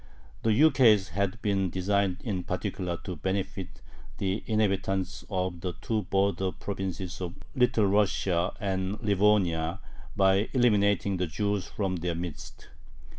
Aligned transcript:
The 0.41 0.49
ukase 0.51 1.09
had 1.09 1.39
been 1.43 1.69
designed 1.69 2.21
in 2.23 2.43
particular 2.43 2.97
to 3.03 3.15
"benefit" 3.17 3.81
the 4.17 4.43
inhabitants 4.47 5.23
of 5.29 5.61
the 5.61 5.73
two 5.79 6.01
border 6.09 6.51
provinces 6.51 7.21
of 7.21 7.35
Little 7.53 7.85
Russia 7.85 8.51
and 8.59 8.99
Livonia 9.03 9.79
by 10.15 10.49
eliminating 10.53 11.17
the 11.17 11.27
Jews 11.27 11.67
from 11.67 11.97
their 11.97 12.15
midst. 12.15 12.69